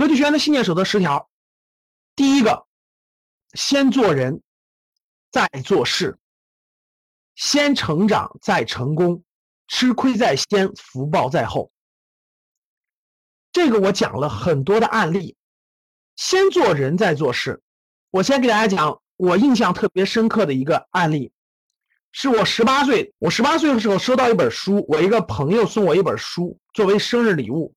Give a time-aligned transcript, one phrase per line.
[0.00, 1.28] 格局学院的信念守则十条，
[2.16, 2.66] 第一个，
[3.52, 4.40] 先做人，
[5.30, 6.18] 再做事，
[7.34, 9.22] 先成长再成功，
[9.68, 11.70] 吃亏在先，福报在后。
[13.52, 15.36] 这个我讲了很多的案例，
[16.16, 17.60] 先做人再做事。
[18.10, 21.30] 我先给大家讲我印象特别深刻的一个案例，
[22.10, 27.74] 是我十八岁，我十八岁的时候收到一本书，我一个朋友送我一本书作为生日礼物。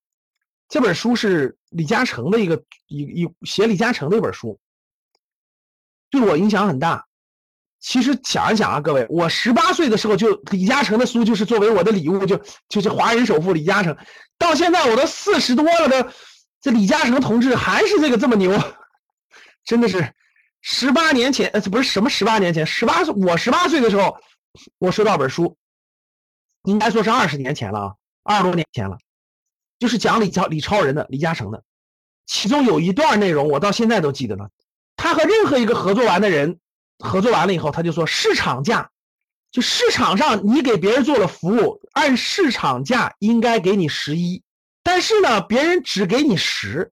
[0.74, 4.60] 这本书是李嘉诚的一个一一写李嘉诚的一本书，
[6.10, 7.06] 对我影响很大。
[7.80, 13.96] 其实想一想啊，各位，我十八岁的时候就李嘉诚的书就是作为我的礼物，就就是华人首富李嘉诚。
[14.40, 16.12] 到现在我都四十多了的，
[16.60, 18.60] 这李嘉诚同志还是这个这么牛，
[19.66, 20.12] 真的是
[20.62, 24.18] 十八年前呃不是什么十八年前，十八岁我十八岁的时候，
[24.80, 25.56] 我收到本书，
[26.64, 27.94] 应该说是二十年前了啊，
[28.24, 28.98] 二十多年前了。
[29.84, 31.62] 就是讲李超李超人的李嘉诚的，
[32.26, 34.48] 其中有一段内容我到现在都记得呢。
[34.96, 36.58] 他和任何一个合作完的人
[37.00, 38.92] 合作完了以后，他就说市场价，
[39.52, 44.42] 就市场上你给别人做了服务，按市场价应该给你十一，
[44.84, 46.90] 但是呢，别人只给你十。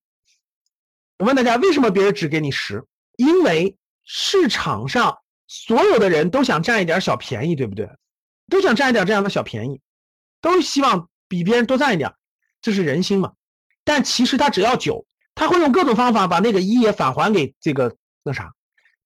[1.17, 2.83] 我问大家，为什么别人只给你十？
[3.15, 7.89] 因为市场上所有的人都想占一点小便宜，对不对？
[8.49, 9.79] 都想占一点这样的小便宜，
[10.41, 12.13] 都希望比别人多占一点。
[12.61, 13.31] 这是人心嘛？
[13.83, 18.53] 但其实他只要九，他会用各种方法把那个一也返还给这个那啥，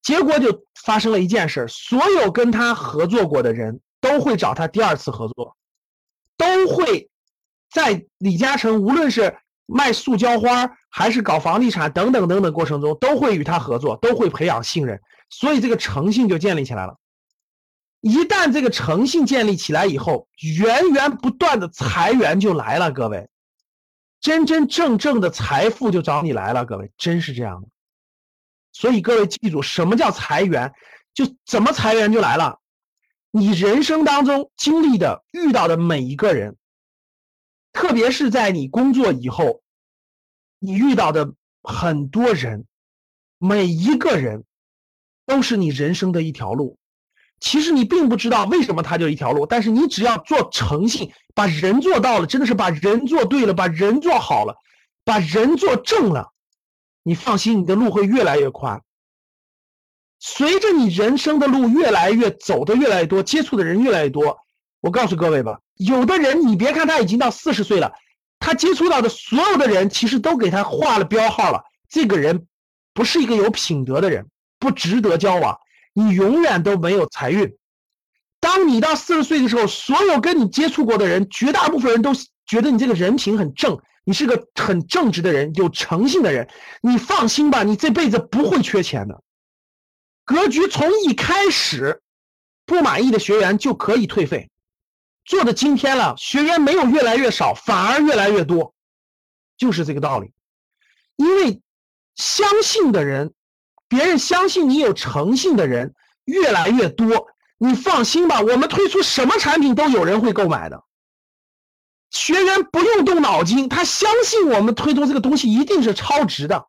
[0.02, 5.56] 结果就发生了一件事：所有跟他合作过的人都会找他第二次合作，
[6.36, 7.08] 都会
[7.70, 16.96] 在李嘉诚无论是卖塑胶花还是搞房地产等等等等过程中，都会与他合作，都会培养信任，所以这个诚信就建立起来了。
[18.02, 23.26] 一旦这个诚信建立起来以后，源源不断的财源就来了，各位。
[24.20, 27.68] 真真正正的财富就找你来了，各位，真是这样的。
[28.72, 30.72] 所以各位记住，什么叫财源？
[31.14, 32.60] 就怎么财源就来了。
[33.30, 36.56] 你人生当中经历的、遇到的每一个人，
[37.72, 39.62] 特别是在你工作以后，
[40.58, 42.66] 你遇到的很多人，
[43.38, 44.44] 每一个人，
[45.24, 46.78] 都是你人生的一条路。
[47.38, 54.56] 其实你并不知道为什么它就一条路，但是你只要做诚信，把人做到了，真的是把人做对了，把人做好了，
[55.04, 56.32] 把人做正了，
[57.02, 58.80] 你放心，你的路会越来越宽。
[60.18, 64.38] 随着你人生的路越来越走的越来越多，接触的人越来越多，
[64.80, 67.92] 我告诉各位吧，有的人你别看他已经到四十岁了，
[68.38, 72.46] 他接触到的所有的人其实都给他画了标号了，这个人
[72.94, 74.26] 不是一个有品德的人，
[74.58, 75.60] 不值得交往。
[75.98, 77.56] 你永远都没有财运。
[78.38, 82.12] 当你到四十岁的时候，所有跟你接触过的人，绝大部分人都
[82.44, 86.50] 觉得你这个人品很正，你是个很正直的人，有诚信的人。
[86.82, 89.22] 你放心吧，你这辈子不会缺钱的。
[90.26, 92.02] 格局从一开始，
[92.66, 94.50] 不满意的学员就可以退费。
[95.24, 98.74] 做的今天了，学员没有越来越少，反而越来越多，
[99.56, 100.30] 就是这个道理。
[101.16, 101.62] 因为
[102.16, 103.32] 相信的人。
[103.88, 107.26] 别人相信你有诚信的人越来越多，
[107.58, 110.82] 你放心吧，我们推出什么产品都有人会购买的。
[112.10, 116.66] 学员不用动脑筋，他相信我们推出这个东西一定是超值的。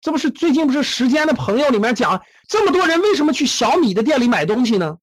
[0.00, 4.96] 这不是最近不是时间的朋友里面讲，这么多人为什么去小米的店里买东西呢？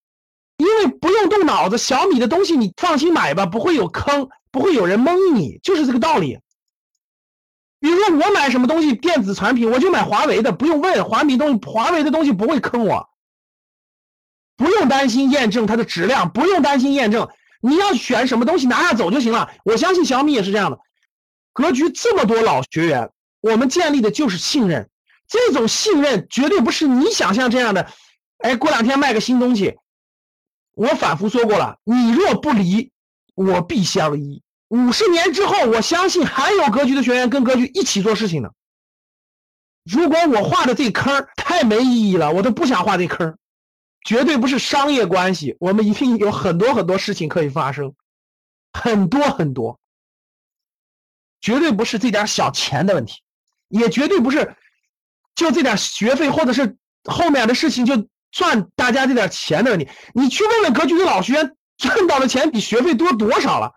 [0.58, 6.40] 因为不用动脑子，小米的东西你放心买吧，不会有坑，不会有人蒙你，就是这个道理。
[7.80, 13.10] 比如说我买什么东西电子产品，我就买华为的，不用问华米东，华为的东西不会坑我，
[14.56, 17.30] 不用担心验证它的质量，不用担心验证，
[17.62, 19.52] 你要选什么东西拿下走就行了。
[19.64, 20.80] 我相信小米也是这样的。
[21.54, 23.12] 格局这么多老学员，
[23.42, 24.90] 我们建立的就是信任，
[25.28, 27.92] 这种信任绝对不是你想象这样的。
[28.40, 29.78] 哎，过两天卖个新东西，
[30.74, 32.92] 我反复说过了，你若不离，
[33.36, 34.42] 我必相依。
[34.70, 38.50] 五十年之后，我相信还有格局的学员跟格局一起做事情呢。
[39.84, 43.38] 如果我画的这坑太没意义了，我都不想画这坑。
[44.06, 47.94] 绝对不是商业关系，我们一定有很多很多事情可以发生，
[48.74, 49.80] 很多很多。
[51.42, 53.22] 绝对不是这点小钱的问题，
[53.70, 54.56] 也绝对不是
[55.36, 59.88] 就这点学费或者是后面的事情就赚大家这点钱的问题。
[60.14, 63.72] 你去问问格局的老学员，赚到的钱比学费多多少了？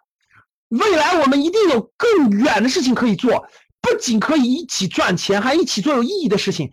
[0.70, 3.48] 未来我们一定有更远的事情可以做，
[3.80, 6.72] 不仅可以一起赚钱，还一起做有意义的事情。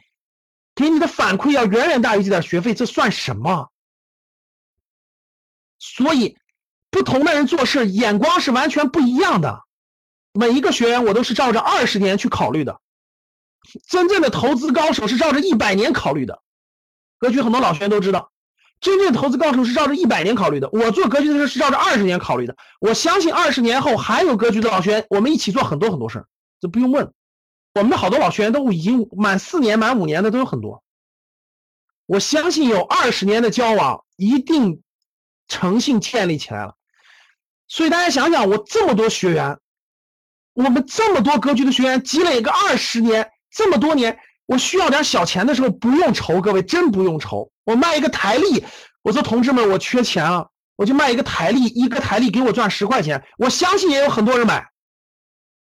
[0.74, 3.72] 给你的反馈要远远大于这点学费，这算什么？
[5.80, 6.38] 所以，
[6.92, 9.64] 不同的人做事眼光是完全不一样的。
[10.32, 12.80] 每一个学员我都是照着二十年去考虑的，
[13.88, 16.44] 真正的投资高手是照着一百年考虑的。
[17.18, 18.32] 格局很多老学员都知道，
[18.80, 20.70] 真正投资高手是照着一百年考虑的。
[20.72, 22.56] 我做格局的时候是照着二十年考虑的。
[22.80, 26.28] 我相信二十年后还有格局的老学员，我们一起做很多很多事儿，
[26.60, 27.12] 这不用问。
[27.74, 30.84] 我们的好多老学员都已经满四年、满五年的都有很多。
[32.06, 34.82] 我相信有二十年的交往，一定
[35.48, 36.76] 诚信建立起来了。
[37.68, 39.60] 所以大家想想，我这么多学员，
[40.54, 47.52] 我们这么多格局的学员，积累个二十年，这么多年，我需要点小钱的时候不用愁，各位真不用愁。
[47.66, 48.64] 我卖一个台历，
[49.04, 54.68] 我说同志们，我缺钱啊，我就卖一个台历，一个台历给我赚十块钱，我相信也有很多人买。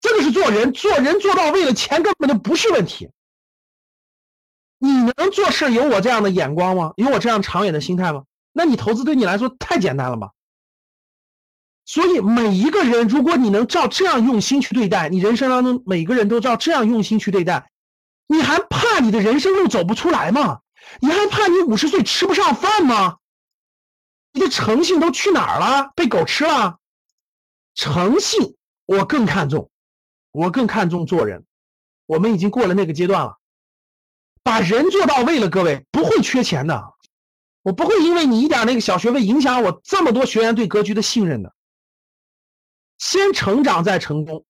[0.00, 3.08] 这个是做人，做人做到位了，钱根本就不是问题。
[4.78, 6.92] 你能做事有我这样的眼光吗？
[6.96, 8.24] 有我这样长远的心态吗？
[8.52, 10.30] 那你投资对你来说太简单了吧？
[11.86, 17.70] 所以每一个人，如果你能照这样用心去对待，你人生当中每个人都照这样用心去对待，
[18.26, 20.60] 你还怕你的人生路走不出来吗？
[21.00, 23.18] 你还怕你五十岁吃不上饭吗？
[24.32, 25.92] 你的诚信都去哪儿了？
[25.94, 26.78] 被狗吃了？
[27.74, 28.56] 诚信
[28.86, 29.70] 我更看重，
[30.30, 31.44] 我更看重做人。
[32.06, 33.38] 我们已经过了那个阶段了。
[34.42, 36.92] 把人做到位了，各位不会缺钱的。
[37.62, 41.54] 我不会因为你一点那个小学位影响我这么多学员对格局的信任的。
[42.98, 44.44] 先成长再成功，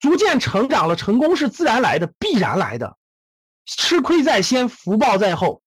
[0.00, 2.96] 逐渐成长了，成功是自然来的，必然来的。
[3.66, 5.62] 吃亏在先，福报在后。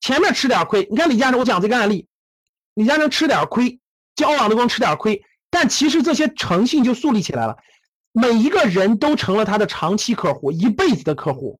[0.00, 2.06] 前面吃点亏，你看李嘉诚，我讲这个案例，
[2.74, 3.80] 李嘉诚吃点亏，
[4.14, 7.56] 交往的光吃点亏，但其实这些诚信就树立起来了，
[8.12, 11.58] 每一个人都成了他的长期客户，一辈子的客户。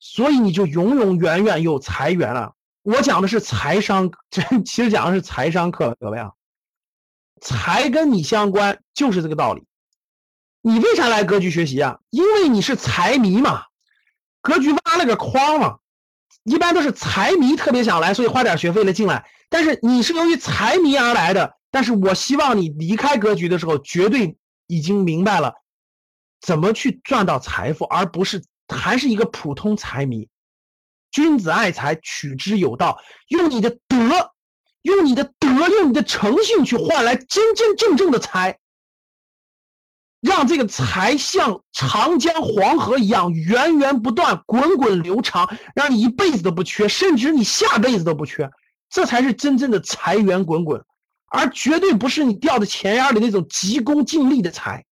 [0.00, 2.54] 所以你就永永远远有财源了。
[2.82, 6.30] 我讲的是财商， 这其实讲的是财商课，各位啊，
[7.40, 9.66] 财跟你相关，就是这个道理。
[10.68, 11.98] 你为啥来格局学习啊？
[12.10, 13.62] 因为你是财迷嘛。
[14.42, 15.78] 格局挖了个筐嘛，
[16.44, 19.26] 一般都是财迷特别想来，所以花点学费来进来。
[19.48, 24.36] 但是你是由于财迷而来的，但是我希望你离开格局的时候，绝对
[24.66, 25.54] 已经明白了
[26.42, 28.44] 怎么去赚到财富，而不是。
[28.70, 30.28] 还是一个普通财迷，
[31.10, 32.98] 君子爱财，取之有道。
[33.28, 34.34] 用你的德，
[34.82, 38.58] 用你的德，用你的诚信去换来真真正正的财，
[40.20, 48.50] 让这个财像长江黄河一样源源不断、滚滚流长，让你一辈子都不缺，甚至你下辈子都不缺。
[48.90, 50.84] 这才是真正的财源滚滚，
[51.26, 54.84] 而绝对不是你掉在钱眼里那种急功近利的财。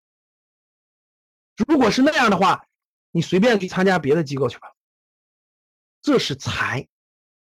[1.69, 2.65] 如果是那样的话，
[3.13, 4.73] 你随便去参加别的机构去吧，
[6.03, 6.87] 这是财，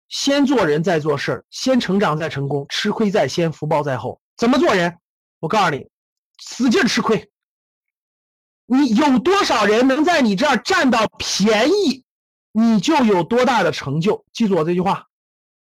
[0.09, 4.21] 先做人再做事儿，先成长再成功，吃亏在先，福报在后。
[4.37, 4.99] 怎么做人？
[5.39, 5.87] 我告诉你，
[6.39, 7.31] 使劲吃亏。
[8.73, 12.05] 你有多少人能在你这儿占到便宜，
[12.53, 14.25] 你就有多大的成就。
[14.33, 15.09] 记住我这句话，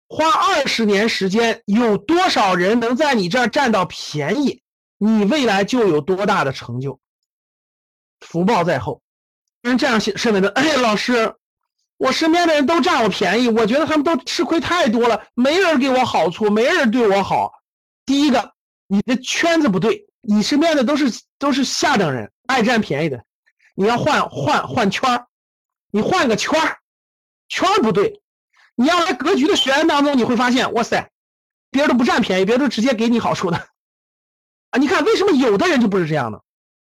[0.08, 4.64] 花二十年时间，有多少人能在你这儿占到便宜，
[4.98, 7.00] 你未来就有多大的成就。
[8.22, 9.04] 福报在后。
[9.62, 11.36] 人这样认为的，哎，老师，
[11.98, 17.52] 我身边的人都占我便宜，我觉得他们都吃亏太多了，没人给我好处，没人对我好。
[18.04, 18.54] 第一个，
[18.88, 21.06] 你的圈子不对，你身边的都是
[21.38, 23.26] 都是下等人，爱占便宜的。
[23.76, 25.28] 你要换换换圈儿，
[25.92, 26.80] 你换个圈儿，
[27.50, 28.22] 圈儿不对。
[28.76, 31.12] 你要来格局的学员当中，你会发现，哇塞，
[31.70, 33.58] 别人都不占便宜，别人都直接给你好处的。
[34.70, 36.42] 啊，你看为什么有的人就不是这样的？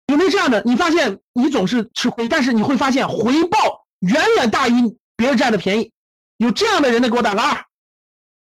[0.08, 0.64] 有没有这样的？
[0.64, 5.92] 你发现你总是吃亏，但是你会发现回报远远大于别人占的便宜。
[6.38, 7.66] 有这样的人的，给我打个二。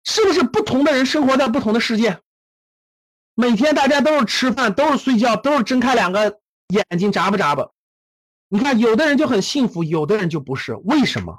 [0.04, 2.21] 是不是不同的人生活在不同的世界？
[3.35, 7.70] 每天大家都是吃饭，都是睡觉，都是睁开两个眼睛眨巴眨巴。
[8.48, 10.75] 你看，有的人就很幸福，有的人就不是。
[10.75, 11.38] 为什么？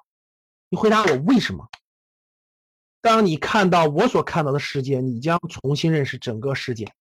[0.70, 1.68] 你回答我为什么？
[3.02, 6.92] 当你看到我所看到的世界，你将重新认识整个世界。